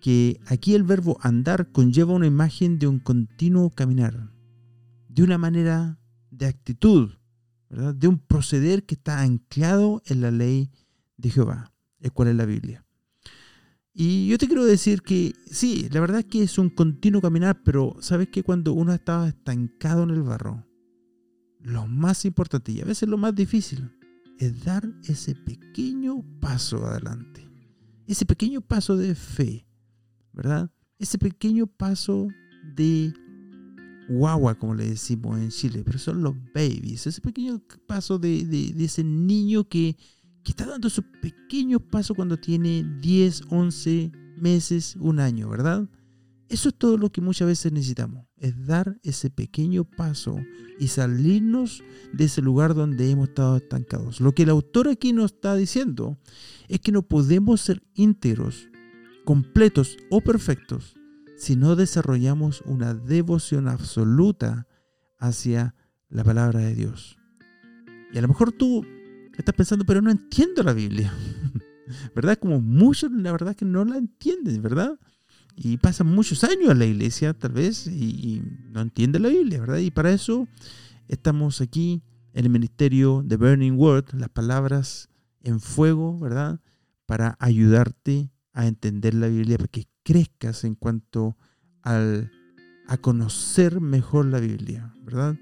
que 0.00 0.40
aquí 0.46 0.74
el 0.74 0.82
verbo 0.82 1.18
andar 1.22 1.70
conlleva 1.70 2.14
una 2.14 2.26
imagen 2.26 2.80
de 2.80 2.88
un 2.88 2.98
continuo 2.98 3.70
caminar, 3.76 4.32
de 5.08 5.22
una 5.22 5.38
manera 5.38 6.00
de 6.32 6.46
actitud, 6.46 7.12
de 7.70 8.08
un 8.08 8.18
proceder 8.18 8.84
que 8.86 8.96
está 8.96 9.20
anclado 9.20 10.02
en 10.06 10.20
la 10.20 10.32
ley 10.32 10.72
de 11.16 11.30
Jehová, 11.30 11.72
el 12.00 12.10
cual 12.10 12.30
es 12.30 12.34
la 12.34 12.44
Biblia. 12.44 12.84
Y 13.94 14.26
yo 14.26 14.36
te 14.36 14.48
quiero 14.48 14.64
decir 14.64 15.02
que 15.02 15.32
sí, 15.48 15.88
la 15.92 16.00
verdad 16.00 16.18
es 16.18 16.24
que 16.24 16.42
es 16.42 16.58
un 16.58 16.70
continuo 16.70 17.22
caminar, 17.22 17.62
pero 17.62 17.94
sabes 18.00 18.30
que 18.30 18.42
cuando 18.42 18.72
uno 18.72 18.92
estaba 18.92 19.28
estancado 19.28 20.02
en 20.02 20.10
el 20.10 20.22
barro, 20.22 20.66
lo 21.60 21.86
más 21.86 22.24
importante 22.24 22.72
y 22.72 22.80
a 22.80 22.84
veces 22.84 23.08
lo 23.08 23.16
más 23.16 23.32
difícil 23.32 23.92
es 24.40 24.64
dar 24.64 24.92
ese 25.04 25.36
pequeño 25.36 26.24
paso 26.40 26.84
adelante 26.84 27.35
ese 28.06 28.24
pequeño 28.26 28.60
paso 28.60 28.96
de 28.96 29.14
fe, 29.14 29.66
¿verdad? 30.32 30.70
Ese 30.98 31.18
pequeño 31.18 31.66
paso 31.66 32.28
de 32.74 33.12
guagua, 34.08 34.54
como 34.54 34.74
le 34.74 34.88
decimos 34.88 35.38
en 35.38 35.50
Chile, 35.50 35.82
pero 35.84 35.98
son 35.98 36.22
los 36.22 36.34
babies, 36.54 37.06
ese 37.06 37.20
pequeño 37.20 37.60
paso 37.86 38.18
de, 38.18 38.74
ese 38.78 39.02
niño 39.02 39.68
que, 39.68 39.96
que, 40.44 40.52
está 40.52 40.66
dando 40.66 40.88
su 40.88 41.02
pequeño 41.02 41.80
paso 41.80 42.14
cuando 42.14 42.36
tiene 42.36 42.84
10, 43.00 43.42
11 43.50 44.12
meses, 44.36 44.96
un 45.00 45.20
año, 45.20 45.48
¿verdad? 45.48 45.88
Eso 46.48 46.68
es 46.68 46.74
todo 46.76 46.96
lo 46.96 47.10
que 47.10 47.20
muchas 47.20 47.48
veces 47.48 47.72
necesitamos, 47.72 48.26
es 48.36 48.66
dar 48.66 48.98
ese 49.02 49.30
pequeño 49.30 49.84
paso 49.84 50.38
y 50.78 50.88
salirnos 50.88 51.82
de 52.12 52.24
ese 52.24 52.40
lugar 52.40 52.74
donde 52.74 53.10
hemos 53.10 53.28
estado 53.28 53.56
estancados. 53.56 54.20
Lo 54.20 54.32
que 54.32 54.44
el 54.44 54.50
autor 54.50 54.88
aquí 54.88 55.12
nos 55.12 55.32
está 55.32 55.56
diciendo 55.56 56.18
es 56.68 56.80
que 56.80 56.92
no 56.92 57.02
podemos 57.02 57.60
ser 57.60 57.82
íntegros, 57.94 58.68
completos 59.24 59.96
o 60.10 60.20
perfectos 60.20 60.96
si 61.36 61.54
no 61.54 61.76
desarrollamos 61.76 62.62
una 62.64 62.94
devoción 62.94 63.68
absoluta 63.68 64.66
hacia 65.18 65.74
la 66.08 66.24
palabra 66.24 66.60
de 66.60 66.74
Dios. 66.74 67.18
Y 68.12 68.18
a 68.18 68.22
lo 68.22 68.28
mejor 68.28 68.52
tú 68.52 68.84
estás 69.36 69.54
pensando, 69.54 69.84
pero 69.84 70.00
no 70.00 70.10
entiendo 70.10 70.62
la 70.62 70.72
Biblia. 70.72 71.12
¿Verdad? 72.14 72.38
Como 72.38 72.60
muchos, 72.60 73.12
la 73.12 73.32
verdad 73.32 73.54
que 73.54 73.64
no 73.64 73.84
la 73.84 73.98
entienden, 73.98 74.62
¿verdad? 74.62 74.98
Y 75.56 75.78
pasan 75.78 76.08
muchos 76.08 76.44
años 76.44 76.70
en 76.70 76.78
la 76.78 76.84
iglesia, 76.84 77.32
tal 77.32 77.52
vez, 77.52 77.86
y, 77.86 78.42
no 78.70 78.82
entienden 78.82 79.22
la 79.22 79.30
Biblia, 79.30 79.60
¿verdad? 79.60 79.78
Y 79.78 79.90
para 79.90 80.12
eso 80.12 80.46
estamos 81.08 81.62
aquí 81.62 82.02
en 82.34 82.44
el 82.44 82.50
ministerio 82.50 83.22
de 83.24 83.36
Burning 83.38 83.72
Word, 83.72 84.12
las 84.12 84.28
palabras 84.28 85.08
en 85.40 85.60
fuego, 85.60 86.18
¿verdad? 86.18 86.60
Para 87.06 87.36
ayudarte 87.40 88.30
a 88.52 88.66
entender 88.66 89.14
la 89.14 89.28
Biblia, 89.28 89.56
para 89.56 89.68
que 89.68 89.88
crezcas 90.02 90.64
en 90.64 90.74
cuanto 90.74 91.38
al, 91.80 92.30
a 92.86 92.98
conocer 92.98 93.80
mejor 93.80 94.26
la 94.26 94.40
Biblia, 94.40 94.94
¿verdad? 95.02 95.38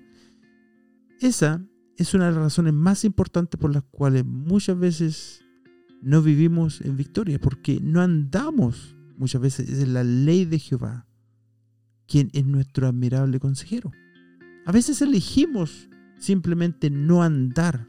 Esa 1.20 1.60
es 1.96 2.14
una 2.14 2.26
de 2.26 2.32
las 2.32 2.40
razones 2.40 2.72
más 2.72 3.04
importantes 3.04 3.58
por 3.58 3.74
las 3.74 3.82
cuales 3.82 4.24
muchas 4.24 4.78
veces 4.78 5.44
no 6.02 6.22
vivimos 6.22 6.80
en 6.82 6.96
victoria, 6.96 7.40
porque 7.40 7.80
no 7.82 8.00
andamos 8.00 8.93
muchas 9.16 9.40
veces 9.40 9.68
es 9.68 9.88
la 9.88 10.04
ley 10.04 10.44
de 10.44 10.58
Jehová, 10.58 11.06
quien 12.06 12.30
es 12.32 12.44
nuestro 12.44 12.86
admirable 12.86 13.40
consejero. 13.40 13.92
A 14.66 14.72
veces 14.72 15.02
elegimos 15.02 15.88
simplemente 16.18 16.90
no 16.90 17.22
andar, 17.22 17.88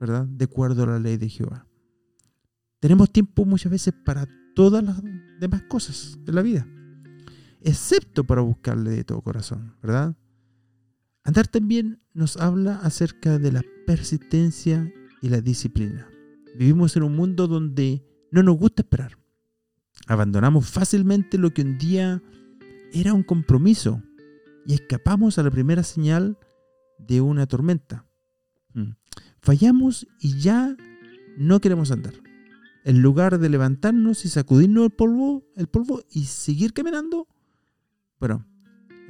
¿verdad? 0.00 0.26
De 0.26 0.44
acuerdo 0.44 0.84
a 0.84 0.86
la 0.86 0.98
ley 0.98 1.16
de 1.16 1.28
Jehová. 1.28 1.66
Tenemos 2.80 3.10
tiempo 3.12 3.44
muchas 3.44 3.70
veces 3.70 3.94
para 4.04 4.26
todas 4.54 4.82
las 4.82 5.00
demás 5.38 5.62
cosas 5.62 6.18
de 6.24 6.32
la 6.32 6.42
vida, 6.42 6.66
excepto 7.60 8.24
para 8.24 8.40
buscarle 8.40 8.90
de 8.90 9.04
todo 9.04 9.22
corazón, 9.22 9.76
¿verdad? 9.82 10.16
Andar 11.24 11.46
también 11.46 12.02
nos 12.12 12.36
habla 12.36 12.76
acerca 12.76 13.38
de 13.38 13.52
la 13.52 13.62
persistencia 13.86 14.92
y 15.20 15.28
la 15.28 15.40
disciplina. 15.40 16.08
Vivimos 16.58 16.96
en 16.96 17.04
un 17.04 17.14
mundo 17.14 17.46
donde 17.46 18.04
no 18.30 18.42
nos 18.42 18.56
gusta 18.56 18.82
esperar. 18.82 19.21
Abandonamos 20.06 20.68
fácilmente 20.68 21.38
lo 21.38 21.50
que 21.50 21.62
un 21.62 21.78
día 21.78 22.22
era 22.92 23.14
un 23.14 23.22
compromiso 23.22 24.02
y 24.66 24.74
escapamos 24.74 25.38
a 25.38 25.42
la 25.42 25.50
primera 25.50 25.82
señal 25.82 26.38
de 26.98 27.20
una 27.20 27.46
tormenta. 27.46 28.06
Mm. 28.74 28.92
Fallamos 29.40 30.06
y 30.20 30.38
ya 30.38 30.76
no 31.36 31.60
queremos 31.60 31.90
andar. 31.90 32.14
En 32.84 33.00
lugar 33.00 33.38
de 33.38 33.48
levantarnos 33.48 34.24
y 34.24 34.28
sacudirnos 34.28 34.84
el 34.84 34.90
polvo, 34.90 35.44
el 35.56 35.68
polvo 35.68 36.02
y 36.10 36.24
seguir 36.24 36.72
caminando, 36.72 37.28
bueno, 38.18 38.46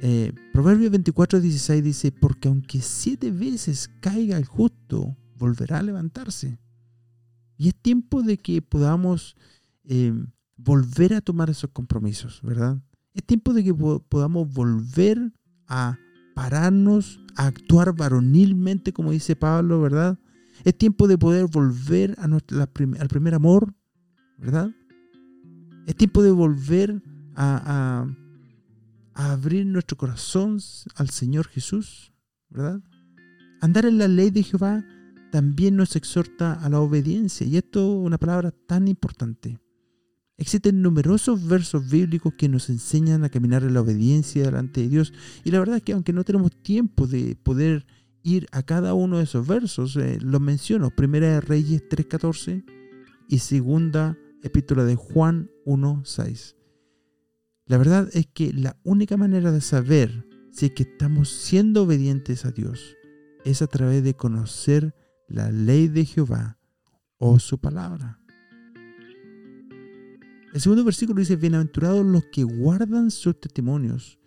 eh, 0.01 0.33
Proverbios 0.51 0.91
24, 0.91 1.39
16 1.39 1.83
dice, 1.83 2.11
porque 2.11 2.47
aunque 2.47 2.81
siete 2.81 3.31
veces 3.31 3.89
caiga 3.99 4.37
el 4.37 4.45
justo, 4.45 5.15
volverá 5.37 5.79
a 5.79 5.83
levantarse. 5.83 6.59
Y 7.57 7.69
es 7.69 7.75
tiempo 7.75 8.21
de 8.21 8.37
que 8.37 8.61
podamos 8.61 9.35
eh, 9.85 10.13
volver 10.57 11.13
a 11.13 11.21
tomar 11.21 11.49
esos 11.49 11.69
compromisos, 11.71 12.41
¿verdad? 12.43 12.81
Es 13.13 13.23
tiempo 13.23 13.53
de 13.53 13.63
que 13.63 13.73
podamos 13.73 14.51
volver 14.53 15.33
a 15.67 15.97
pararnos, 16.35 17.19
a 17.35 17.47
actuar 17.47 17.95
varonilmente, 17.95 18.93
como 18.93 19.11
dice 19.11 19.35
Pablo, 19.35 19.81
¿verdad? 19.81 20.17
Es 20.63 20.77
tiempo 20.77 21.07
de 21.07 21.17
poder 21.17 21.47
volver 21.47 22.15
a 22.19 22.25
al 22.25 23.07
primer 23.07 23.33
amor, 23.33 23.73
¿verdad? 24.37 24.71
Es 25.85 25.95
tiempo 25.95 26.23
de 26.23 26.31
volver 26.31 27.01
a, 27.35 28.07
a 29.13 29.31
abrir 29.31 29.65
nuestro 29.65 29.97
corazón 29.97 30.59
al 30.95 31.09
Señor 31.09 31.47
Jesús, 31.47 32.13
¿verdad? 32.49 32.81
Andar 33.61 33.85
en 33.85 33.97
la 33.97 34.07
ley 34.07 34.29
de 34.29 34.43
Jehová 34.43 34.83
también 35.31 35.75
nos 35.75 35.95
exhorta 35.95 36.53
a 36.53 36.69
la 36.69 36.79
obediencia, 36.79 37.45
y 37.45 37.57
esto 37.57 37.79
es 37.79 38.05
una 38.05 38.17
palabra 38.17 38.51
tan 38.51 38.87
importante. 38.87 39.59
Existen 40.37 40.81
numerosos 40.81 41.47
versos 41.47 41.89
bíblicos 41.89 42.33
que 42.37 42.49
nos 42.49 42.69
enseñan 42.69 43.23
a 43.23 43.29
caminar 43.29 43.63
en 43.63 43.73
la 43.73 43.81
obediencia 43.81 44.43
delante 44.43 44.81
de 44.81 44.89
Dios. 44.89 45.13
Y 45.43 45.51
la 45.51 45.59
verdad 45.59 45.77
es 45.77 45.83
que 45.83 45.93
aunque 45.93 46.13
no 46.13 46.23
tenemos 46.23 46.51
tiempo 46.63 47.05
de 47.05 47.35
poder 47.35 47.85
ir 48.23 48.47
a 48.51 48.63
cada 48.63 48.93
uno 48.93 49.17
de 49.17 49.25
esos 49.25 49.45
versos, 49.45 49.95
eh, 49.97 50.17
los 50.21 50.41
menciono. 50.41 50.89
Primera 50.89 51.27
de 51.27 51.41
Reyes 51.41 51.83
3.14 51.87 52.63
y 53.27 53.39
segunda 53.39 54.17
epístola 54.41 54.85
de 54.85 54.95
Juan 54.95 55.51
1.6. 55.65 56.55
La 57.65 57.77
verdad 57.77 58.09
es 58.13 58.27
que 58.27 58.51
la 58.53 58.77
única 58.83 59.17
manera 59.17 59.51
de 59.51 59.61
saber 59.61 60.27
si 60.51 60.69
que 60.69 60.83
estamos 60.83 61.29
siendo 61.29 61.83
obedientes 61.83 62.45
a 62.45 62.51
Dios 62.51 62.95
es 63.45 63.61
a 63.61 63.67
través 63.67 64.03
de 64.03 64.15
conocer 64.15 64.95
la 65.27 65.51
ley 65.51 65.87
de 65.87 66.05
Jehová 66.05 66.57
o 67.17 67.39
su 67.39 67.59
palabra. 67.59 68.22
El 70.53 70.61
segundo 70.61 70.83
versículo 70.83 71.19
dice, 71.19 71.35
bienaventurados 71.35 72.05
los 72.05 72.25
que 72.25 72.43
guardan 72.43 73.09
sus 73.09 73.39
testimonios 73.39 74.19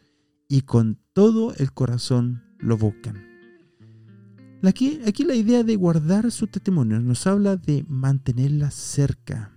y 0.48 0.62
con 0.62 0.98
todo 1.12 1.54
el 1.54 1.72
corazón 1.72 2.42
lo 2.58 2.76
buscan. 2.76 3.24
Aquí, 4.64 4.98
la 5.24 5.36
idea 5.36 5.62
de 5.62 5.76
guardar 5.76 6.32
sus 6.32 6.50
testimonios 6.50 7.00
nos 7.00 7.28
habla 7.28 7.56
de 7.56 7.84
mantenerlas 7.86 8.74
cerca, 8.74 9.52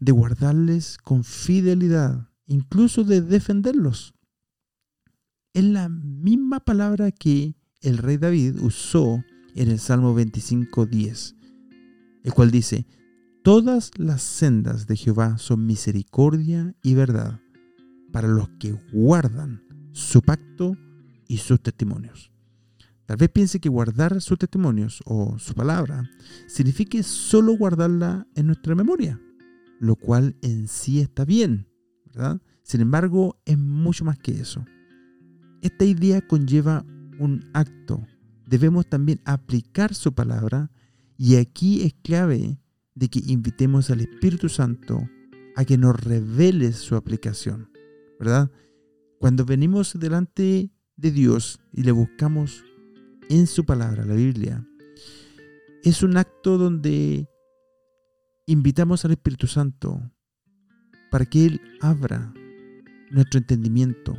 de 0.00 0.12
guardarles 0.12 0.98
con 0.98 1.24
fidelidad, 1.24 2.28
incluso 2.46 3.04
de 3.04 3.22
defenderlos. 3.22 4.12
Es 5.54 5.64
la 5.64 5.88
misma 5.88 6.60
palabra 6.60 7.10
que 7.10 7.56
el 7.80 7.96
rey 7.96 8.18
David 8.18 8.60
usó 8.60 9.24
en 9.54 9.70
el 9.70 9.78
Salmo 9.78 10.14
25.10, 10.14 11.36
el 12.24 12.32
cual 12.34 12.50
dice, 12.50 12.86
Todas 13.42 13.90
las 13.96 14.22
sendas 14.22 14.86
de 14.86 14.94
Jehová 14.94 15.36
son 15.36 15.66
misericordia 15.66 16.76
y 16.80 16.94
verdad 16.94 17.40
para 18.12 18.28
los 18.28 18.48
que 18.60 18.70
guardan 18.92 19.64
su 19.90 20.22
pacto 20.22 20.76
y 21.26 21.38
sus 21.38 21.60
testimonios. 21.60 22.30
Tal 23.04 23.16
vez 23.16 23.30
piense 23.30 23.58
que 23.58 23.68
guardar 23.68 24.20
sus 24.20 24.38
testimonios 24.38 25.02
o 25.06 25.40
su 25.40 25.54
palabra 25.54 26.08
signifique 26.46 27.02
solo 27.02 27.56
guardarla 27.56 28.28
en 28.36 28.46
nuestra 28.46 28.76
memoria, 28.76 29.20
lo 29.80 29.96
cual 29.96 30.36
en 30.42 30.68
sí 30.68 31.00
está 31.00 31.24
bien, 31.24 31.66
¿verdad? 32.06 32.40
Sin 32.62 32.80
embargo, 32.80 33.40
es 33.44 33.58
mucho 33.58 34.04
más 34.04 34.20
que 34.20 34.40
eso. 34.40 34.64
Esta 35.62 35.84
idea 35.84 36.24
conlleva 36.28 36.86
un 37.18 37.50
acto. 37.54 38.06
Debemos 38.46 38.88
también 38.88 39.20
aplicar 39.24 39.94
su 39.94 40.12
palabra 40.14 40.70
y 41.18 41.36
aquí 41.36 41.82
es 41.82 41.94
clave 42.04 42.61
de 42.94 43.08
que 43.08 43.20
invitemos 43.26 43.90
al 43.90 44.00
Espíritu 44.00 44.48
Santo 44.48 45.08
a 45.56 45.64
que 45.64 45.78
nos 45.78 45.98
revele 45.98 46.72
su 46.72 46.96
aplicación, 46.96 47.70
¿verdad? 48.18 48.50
Cuando 49.18 49.44
venimos 49.44 49.98
delante 49.98 50.70
de 50.96 51.10
Dios 51.10 51.60
y 51.72 51.82
le 51.82 51.92
buscamos 51.92 52.64
en 53.28 53.46
su 53.46 53.64
palabra, 53.64 54.04
la 54.04 54.14
Biblia, 54.14 54.66
es 55.84 56.02
un 56.02 56.16
acto 56.16 56.58
donde 56.58 57.28
invitamos 58.46 59.04
al 59.04 59.12
Espíritu 59.12 59.46
Santo 59.46 60.00
para 61.10 61.26
que 61.26 61.46
Él 61.46 61.60
abra 61.80 62.32
nuestro 63.10 63.38
entendimiento, 63.38 64.16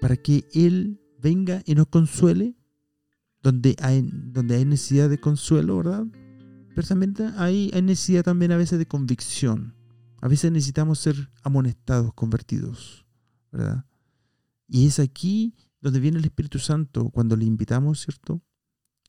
para 0.00 0.16
que 0.16 0.44
Él 0.52 1.00
venga 1.18 1.62
y 1.64 1.74
nos 1.74 1.86
consuele 1.88 2.54
donde 3.42 3.76
hay, 3.80 4.08
donde 4.12 4.56
hay 4.56 4.64
necesidad 4.64 5.08
de 5.08 5.18
consuelo, 5.18 5.78
¿verdad? 5.78 6.06
Pero 6.76 6.88
también 6.88 7.14
hay, 7.38 7.70
hay 7.72 7.80
necesidad 7.80 8.22
también 8.22 8.52
a 8.52 8.58
veces 8.58 8.78
de 8.78 8.84
convicción. 8.84 9.74
A 10.20 10.28
veces 10.28 10.52
necesitamos 10.52 10.98
ser 10.98 11.30
amonestados, 11.42 12.12
convertidos, 12.12 13.06
¿verdad? 13.50 13.86
Y 14.68 14.86
es 14.86 14.98
aquí 14.98 15.54
donde 15.80 16.00
viene 16.00 16.18
el 16.18 16.26
Espíritu 16.26 16.58
Santo 16.58 17.08
cuando 17.08 17.34
le 17.34 17.46
invitamos, 17.46 18.02
¿cierto? 18.02 18.42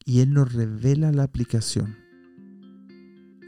Y 0.05 0.21
Él 0.21 0.33
nos 0.33 0.53
revela 0.53 1.11
la 1.11 1.23
aplicación. 1.23 1.97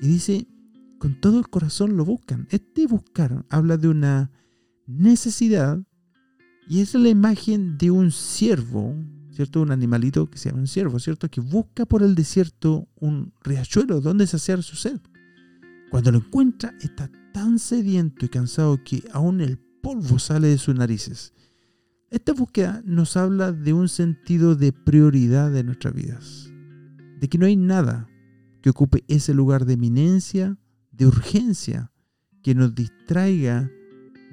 Y 0.01 0.07
dice, 0.07 0.49
con 0.97 1.21
todo 1.21 1.39
el 1.39 1.47
corazón 1.47 1.95
lo 1.95 2.03
buscan. 2.03 2.45
Este 2.51 2.87
buscar 2.87 3.45
habla 3.49 3.77
de 3.77 3.87
una 3.87 4.31
necesidad 4.85 5.81
y 6.67 6.81
es 6.81 6.93
la 6.93 7.07
imagen 7.07 7.77
de 7.77 7.89
un 7.89 8.11
siervo, 8.11 8.93
¿cierto? 9.31 9.61
Un 9.61 9.71
animalito 9.71 10.29
que 10.29 10.37
se 10.37 10.49
llama 10.49 10.61
un 10.61 10.67
siervo, 10.67 10.99
¿cierto? 10.99 11.29
Que 11.29 11.41
busca 11.41 11.85
por 11.85 12.03
el 12.03 12.15
desierto 12.15 12.87
un 12.95 13.33
riachuelo 13.43 14.01
donde 14.01 14.27
saciar 14.27 14.63
su 14.63 14.75
sed. 14.75 14.99
Cuando 15.89 16.11
lo 16.11 16.19
encuentra, 16.19 16.75
está 16.81 17.09
tan 17.33 17.59
sediento 17.59 18.25
y 18.25 18.29
cansado 18.29 18.83
que 18.83 19.03
aún 19.11 19.41
el 19.41 19.57
polvo 19.81 20.19
sale 20.19 20.47
de 20.47 20.57
sus 20.57 20.75
narices. 20.75 21.33
Esta 22.09 22.33
búsqueda 22.33 22.81
nos 22.85 23.17
habla 23.17 23.51
de 23.51 23.73
un 23.73 23.87
sentido 23.87 24.55
de 24.55 24.73
prioridad 24.73 25.51
de 25.51 25.63
nuestras 25.63 25.93
vidas, 25.93 26.51
de 27.19 27.27
que 27.29 27.37
no 27.37 27.45
hay 27.45 27.55
nada 27.55 28.09
que 28.61 28.71
ocupe 28.71 29.03
ese 29.07 29.33
lugar 29.33 29.65
de 29.65 29.73
eminencia, 29.73 30.57
de 30.91 31.05
urgencia, 31.05 31.91
que 32.43 32.55
nos 32.55 32.73
distraiga 32.73 33.69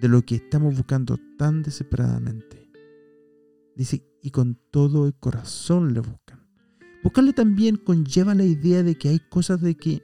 de 0.00 0.08
lo 0.08 0.22
que 0.22 0.36
estamos 0.36 0.74
buscando 0.74 1.18
tan 1.38 1.62
desesperadamente. 1.62 2.70
Dice, 3.76 4.04
y 4.26 4.32
con 4.32 4.58
todo 4.72 5.06
el 5.06 5.14
corazón 5.14 5.94
le 5.94 6.00
buscan. 6.00 6.44
Buscarle 7.04 7.32
también 7.32 7.76
conlleva 7.76 8.34
la 8.34 8.42
idea 8.42 8.82
de 8.82 8.98
que 8.98 9.08
hay 9.08 9.20
cosas 9.20 9.60
de 9.60 9.76
que 9.76 10.02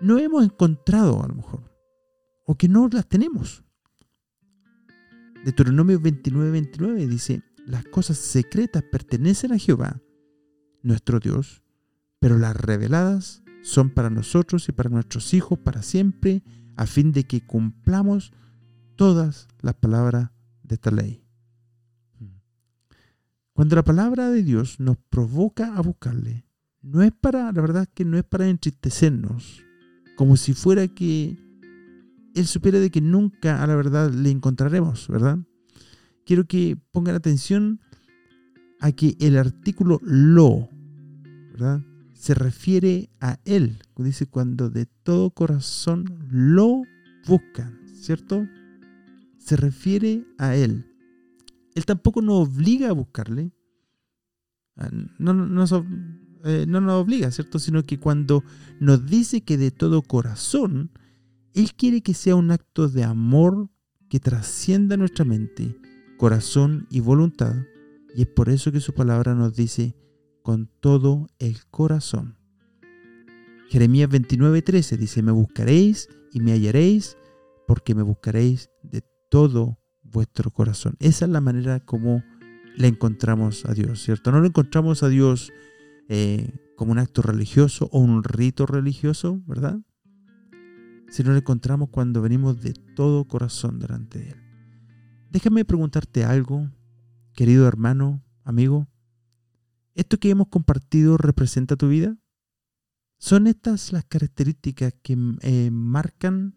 no 0.00 0.18
hemos 0.18 0.42
encontrado 0.42 1.22
a 1.22 1.28
lo 1.28 1.34
mejor, 1.36 1.72
o 2.46 2.56
que 2.56 2.66
no 2.66 2.88
las 2.88 3.08
tenemos. 3.08 3.62
Deuteronomio 5.44 6.00
29, 6.00 6.50
29 6.50 7.06
dice, 7.06 7.44
las 7.64 7.84
cosas 7.84 8.18
secretas 8.18 8.82
pertenecen 8.90 9.52
a 9.52 9.58
Jehová, 9.58 10.02
nuestro 10.82 11.20
Dios, 11.20 11.62
pero 12.18 12.38
las 12.38 12.56
reveladas 12.56 13.44
son 13.62 13.90
para 13.90 14.10
nosotros 14.10 14.68
y 14.68 14.72
para 14.72 14.90
nuestros 14.90 15.32
hijos 15.32 15.60
para 15.60 15.82
siempre, 15.82 16.42
a 16.76 16.86
fin 16.86 17.12
de 17.12 17.22
que 17.22 17.46
cumplamos 17.46 18.32
todas 18.96 19.46
las 19.60 19.74
palabras 19.74 20.32
de 20.64 20.74
esta 20.74 20.90
ley. 20.90 21.21
Cuando 23.52 23.76
la 23.76 23.84
palabra 23.84 24.30
de 24.30 24.42
Dios 24.42 24.80
nos 24.80 24.96
provoca 25.10 25.76
a 25.76 25.82
buscarle, 25.82 26.46
no 26.80 27.02
es 27.02 27.12
para, 27.12 27.52
la 27.52 27.60
verdad 27.60 27.88
que 27.92 28.04
no 28.04 28.16
es 28.16 28.24
para 28.24 28.48
entristecernos, 28.48 29.62
como 30.16 30.36
si 30.36 30.54
fuera 30.54 30.88
que 30.88 31.36
Él 32.34 32.46
supiera 32.46 32.80
de 32.80 32.90
que 32.90 33.00
nunca 33.00 33.62
a 33.62 33.66
la 33.66 33.76
verdad 33.76 34.10
le 34.10 34.30
encontraremos, 34.30 35.06
¿verdad? 35.08 35.38
Quiero 36.24 36.46
que 36.46 36.78
pongan 36.92 37.14
atención 37.14 37.80
a 38.80 38.92
que 38.92 39.16
el 39.20 39.36
artículo 39.36 40.00
lo, 40.02 40.68
¿verdad? 41.52 41.82
Se 42.14 42.34
refiere 42.34 43.10
a 43.20 43.38
Él, 43.44 43.78
dice 43.96 44.26
cuando 44.26 44.70
de 44.70 44.86
todo 44.86 45.30
corazón 45.30 46.04
lo 46.30 46.82
buscan, 47.26 47.80
¿cierto? 47.86 48.46
Se 49.38 49.56
refiere 49.56 50.24
a 50.38 50.56
Él. 50.56 50.91
Él 51.74 51.86
tampoco 51.86 52.22
nos 52.22 52.48
obliga 52.48 52.90
a 52.90 52.92
buscarle. 52.92 53.52
Ah, 54.76 54.90
no, 55.18 55.32
no, 55.32 55.64
eh, 56.44 56.64
no 56.66 56.80
nos 56.80 57.02
obliga, 57.02 57.30
¿cierto? 57.30 57.58
Sino 57.58 57.82
que 57.84 57.98
cuando 57.98 58.42
nos 58.80 59.06
dice 59.06 59.42
que 59.42 59.56
de 59.58 59.70
todo 59.70 60.02
corazón, 60.02 60.90
Él 61.54 61.74
quiere 61.74 62.02
que 62.02 62.14
sea 62.14 62.36
un 62.36 62.50
acto 62.50 62.88
de 62.88 63.04
amor 63.04 63.70
que 64.08 64.20
trascienda 64.20 64.96
nuestra 64.96 65.24
mente, 65.24 65.76
corazón 66.18 66.86
y 66.90 67.00
voluntad. 67.00 67.54
Y 68.14 68.22
es 68.22 68.28
por 68.28 68.48
eso 68.48 68.72
que 68.72 68.80
su 68.80 68.92
palabra 68.92 69.34
nos 69.34 69.54
dice 69.56 69.96
con 70.42 70.68
todo 70.80 71.28
el 71.38 71.64
corazón. 71.70 72.36
Jeremías 73.68 74.10
29:13 74.10 74.98
dice, 74.98 75.22
me 75.22 75.32
buscaréis 75.32 76.08
y 76.30 76.40
me 76.40 76.52
hallaréis 76.52 77.16
porque 77.66 77.94
me 77.94 78.02
buscaréis 78.02 78.68
de 78.82 79.02
todo 79.30 79.78
vuestro 80.12 80.50
corazón. 80.50 80.96
Esa 81.00 81.24
es 81.24 81.30
la 81.30 81.40
manera 81.40 81.80
como 81.80 82.22
le 82.76 82.88
encontramos 82.88 83.64
a 83.66 83.74
Dios, 83.74 84.02
¿cierto? 84.02 84.32
No 84.32 84.40
lo 84.40 84.46
encontramos 84.46 85.02
a 85.02 85.08
Dios 85.08 85.52
eh, 86.08 86.54
como 86.76 86.92
un 86.92 86.98
acto 86.98 87.22
religioso 87.22 87.88
o 87.92 88.00
un 88.00 88.24
rito 88.24 88.66
religioso, 88.66 89.42
¿verdad? 89.46 89.80
Sino 91.08 91.32
lo 91.32 91.38
encontramos 91.38 91.90
cuando 91.90 92.22
venimos 92.22 92.60
de 92.62 92.72
todo 92.72 93.26
corazón 93.26 93.78
delante 93.78 94.18
de 94.18 94.30
Él. 94.30 94.42
Déjame 95.30 95.64
preguntarte 95.64 96.24
algo, 96.24 96.70
querido 97.34 97.66
hermano, 97.66 98.22
amigo. 98.44 98.88
¿Esto 99.94 100.18
que 100.18 100.30
hemos 100.30 100.48
compartido 100.48 101.16
representa 101.18 101.76
tu 101.76 101.88
vida? 101.88 102.16
¿Son 103.18 103.46
estas 103.46 103.92
las 103.92 104.04
características 104.04 104.94
que 105.02 105.16
eh, 105.42 105.70
marcan 105.70 106.56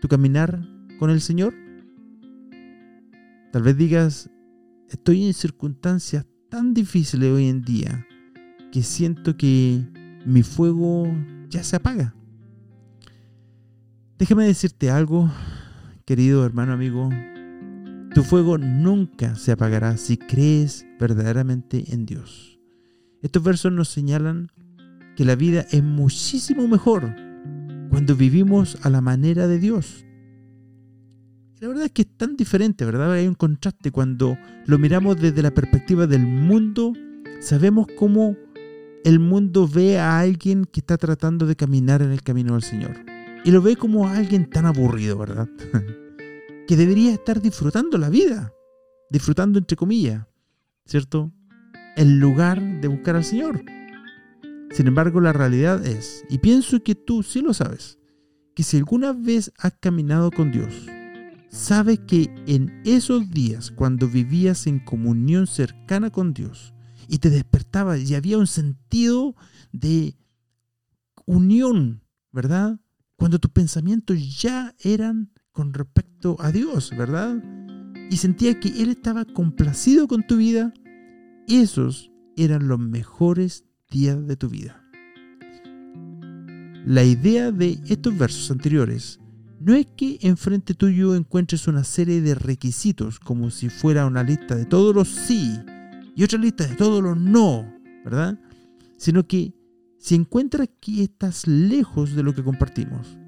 tu 0.00 0.08
caminar 0.08 0.60
con 0.98 1.10
el 1.10 1.20
Señor? 1.20 1.65
Tal 3.56 3.62
vez 3.62 3.78
digas, 3.78 4.30
estoy 4.90 5.24
en 5.24 5.32
circunstancias 5.32 6.26
tan 6.50 6.74
difíciles 6.74 7.32
hoy 7.32 7.48
en 7.48 7.62
día 7.62 8.06
que 8.70 8.82
siento 8.82 9.38
que 9.38 9.82
mi 10.26 10.42
fuego 10.42 11.06
ya 11.48 11.64
se 11.64 11.76
apaga. 11.76 12.14
Déjame 14.18 14.44
decirte 14.44 14.90
algo, 14.90 15.32
querido 16.04 16.44
hermano 16.44 16.74
amigo. 16.74 17.08
Tu 18.14 18.22
fuego 18.24 18.58
nunca 18.58 19.36
se 19.36 19.52
apagará 19.52 19.96
si 19.96 20.18
crees 20.18 20.84
verdaderamente 21.00 21.94
en 21.94 22.04
Dios. 22.04 22.60
Estos 23.22 23.42
versos 23.42 23.72
nos 23.72 23.88
señalan 23.88 24.50
que 25.16 25.24
la 25.24 25.34
vida 25.34 25.64
es 25.70 25.82
muchísimo 25.82 26.68
mejor 26.68 27.16
cuando 27.88 28.16
vivimos 28.16 28.76
a 28.82 28.90
la 28.90 29.00
manera 29.00 29.46
de 29.46 29.58
Dios. 29.58 30.05
La 31.58 31.68
verdad 31.68 31.84
es 31.86 31.92
que 31.92 32.02
es 32.02 32.18
tan 32.18 32.36
diferente, 32.36 32.84
¿verdad? 32.84 33.12
Hay 33.12 33.26
un 33.26 33.34
contraste 33.34 33.90
cuando 33.90 34.36
lo 34.66 34.78
miramos 34.78 35.18
desde 35.18 35.40
la 35.40 35.52
perspectiva 35.52 36.06
del 36.06 36.26
mundo, 36.26 36.92
sabemos 37.40 37.86
cómo 37.96 38.36
el 39.04 39.20
mundo 39.20 39.66
ve 39.66 39.98
a 39.98 40.18
alguien 40.18 40.66
que 40.66 40.80
está 40.80 40.98
tratando 40.98 41.46
de 41.46 41.56
caminar 41.56 42.02
en 42.02 42.12
el 42.12 42.22
camino 42.22 42.52
del 42.52 42.62
Señor. 42.62 42.96
Y 43.44 43.52
lo 43.52 43.62
ve 43.62 43.76
como 43.76 44.06
a 44.06 44.16
alguien 44.16 44.50
tan 44.50 44.66
aburrido, 44.66 45.16
¿verdad? 45.16 45.48
que 46.68 46.76
debería 46.76 47.14
estar 47.14 47.40
disfrutando 47.40 47.96
la 47.96 48.10
vida, 48.10 48.52
disfrutando 49.08 49.58
entre 49.58 49.78
comillas, 49.78 50.26
¿cierto? 50.84 51.32
En 51.96 52.20
lugar 52.20 52.60
de 52.82 52.88
buscar 52.88 53.16
al 53.16 53.24
Señor. 53.24 53.64
Sin 54.72 54.88
embargo, 54.88 55.22
la 55.22 55.32
realidad 55.32 55.86
es, 55.86 56.22
y 56.28 56.36
pienso 56.36 56.82
que 56.82 56.94
tú 56.94 57.22
sí 57.22 57.40
lo 57.40 57.54
sabes, 57.54 57.98
que 58.54 58.62
si 58.62 58.76
alguna 58.76 59.14
vez 59.14 59.52
has 59.56 59.72
caminado 59.80 60.30
con 60.30 60.50
Dios, 60.50 60.86
sabes 61.56 62.00
que 62.00 62.32
en 62.46 62.82
esos 62.84 63.30
días, 63.30 63.70
cuando 63.70 64.08
vivías 64.08 64.66
en 64.66 64.78
comunión 64.78 65.46
cercana 65.46 66.10
con 66.10 66.34
Dios 66.34 66.74
y 67.08 67.18
te 67.18 67.30
despertabas 67.30 68.08
y 68.08 68.14
había 68.14 68.38
un 68.38 68.46
sentido 68.46 69.34
de 69.72 70.14
unión, 71.24 72.02
¿verdad? 72.30 72.78
Cuando 73.16 73.38
tus 73.38 73.50
pensamientos 73.50 74.38
ya 74.38 74.74
eran 74.80 75.32
con 75.50 75.72
respecto 75.72 76.36
a 76.40 76.52
Dios, 76.52 76.92
¿verdad? 76.96 77.42
Y 78.10 78.18
sentía 78.18 78.60
que 78.60 78.68
Él 78.82 78.90
estaba 78.90 79.24
complacido 79.24 80.06
con 80.06 80.26
tu 80.26 80.36
vida, 80.36 80.74
esos 81.48 82.12
eran 82.36 82.68
los 82.68 82.78
mejores 82.78 83.64
días 83.90 84.26
de 84.26 84.36
tu 84.36 84.50
vida. 84.50 84.84
La 86.84 87.02
idea 87.02 87.50
de 87.50 87.80
estos 87.88 88.16
versos 88.16 88.50
anteriores 88.50 89.18
no 89.66 89.74
es 89.74 89.88
que 89.96 90.18
enfrente 90.20 90.74
tuyo 90.74 91.16
encuentres 91.16 91.66
una 91.66 91.82
serie 91.82 92.20
de 92.20 92.36
requisitos 92.36 93.18
como 93.18 93.50
si 93.50 93.68
fuera 93.68 94.06
una 94.06 94.22
lista 94.22 94.54
de 94.54 94.64
todos 94.64 94.94
los 94.94 95.08
sí 95.08 95.58
y 96.14 96.22
otra 96.22 96.38
lista 96.38 96.64
de 96.68 96.76
todos 96.76 97.02
los 97.02 97.18
no, 97.18 97.74
¿verdad? 98.04 98.38
Sino 98.96 99.26
que 99.26 99.54
si 99.98 100.14
encuentras 100.14 100.68
que 100.80 101.02
estás 101.02 101.48
lejos 101.48 102.14
de 102.14 102.22
lo 102.22 102.32
que 102.32 102.44
compartimos, 102.44 103.18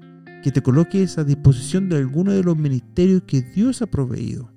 que 0.41 0.53
te 0.53 0.63
coloques 0.63 1.17
a 1.17 1.25
disposición 1.25 1.89
de 1.89 1.97
alguno 1.97 2.31
de 2.31 2.41
los 2.41 2.55
ministerios 2.55 3.23
que 3.23 3.41
Dios 3.41 3.81
ha 3.81 3.87
proveído 3.87 4.49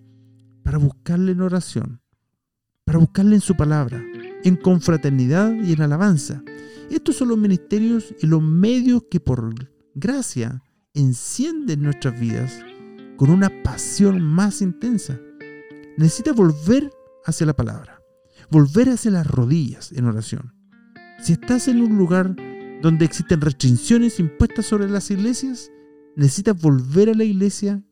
para 0.63 0.79
buscarle 0.79 1.33
en 1.33 1.41
oración, 1.41 2.01
para 2.85 3.01
buscarle 3.01 3.35
en 3.35 3.41
su 3.41 3.57
palabra, 3.57 4.01
en 4.45 4.55
confraternidad 4.55 5.53
y 5.53 5.73
en 5.73 5.83
alabanza. 5.83 6.45
Estos 6.93 7.17
son 7.17 7.31
los 7.31 7.39
ministerios 7.39 8.15
y 8.23 8.29
los 8.29 8.41
medios 8.41 9.03
que 9.11 9.19
por 9.19 9.53
gracia 9.97 10.63
encienden 10.95 11.83
nuestras 11.83 12.19
vidas 12.19 12.53
con 13.17 13.31
una 13.31 13.51
pasión 13.63 14.21
más 14.21 14.61
intensa. 14.61 15.19
Necesitas 15.97 16.35
volver 16.35 16.91
hacia 17.25 17.47
la 17.47 17.55
palabra, 17.55 18.01
volver 18.51 18.91
hacia 18.91 19.11
las 19.11 19.27
rodillas 19.27 19.93
en 19.93 20.05
oración. 20.05 20.55
Si 21.23 21.35
estás 21.35 21.69
en 21.69 21.81
un 21.81 21.97
lugar 21.97 22.35
donde 22.83 23.05
existen 23.05 23.41
restricciones 23.41 24.19
impuestas 24.19 24.67
sobre 24.67 24.89
las 24.89 25.11
iglesias, 25.11 25.71
necesitas 26.17 26.61
volver 26.61 27.11
a 27.11 27.15
la 27.15 27.25
iglesia 27.25 27.83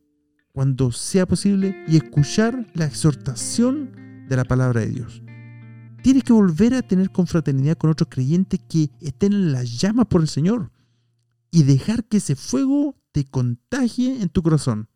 cuando 0.52 0.90
sea 0.90 1.26
posible 1.26 1.84
y 1.86 1.96
escuchar 1.96 2.66
la 2.74 2.86
exhortación 2.86 4.26
de 4.28 4.36
la 4.36 4.44
palabra 4.44 4.80
de 4.80 4.88
Dios. 4.88 5.22
Tienes 6.02 6.24
que 6.24 6.32
volver 6.32 6.74
a 6.74 6.82
tener 6.82 7.10
confraternidad 7.10 7.76
con 7.76 7.90
otros 7.90 8.08
creyentes 8.10 8.60
que 8.68 8.90
estén 9.00 9.32
en 9.32 9.52
las 9.52 9.80
llamas 9.80 10.06
por 10.06 10.22
el 10.22 10.28
Señor 10.28 10.70
y 11.50 11.64
dejar 11.64 12.04
que 12.04 12.18
ese 12.18 12.36
fuego 12.36 12.96
te 13.12 13.24
contagie 13.24 14.22
en 14.22 14.28
tu 14.28 14.42
corazón. 14.42 14.88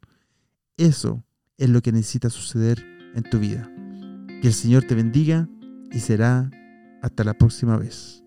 Eso 0.77 1.25
es 1.59 1.69
lo 1.69 1.83
que 1.83 1.93
necesita 1.93 2.31
suceder 2.31 2.85
en 3.15 3.23
tu 3.23 3.39
vida. 3.39 3.71
Que 4.41 4.49
el 4.49 4.55
Señor 4.55 4.85
te 4.85 4.95
bendiga 4.95 5.49
y 5.93 6.01
será 6.01 6.51
hasta 7.03 7.25
la 7.25 7.35
próxima 7.35 7.77
vez. 7.77 8.24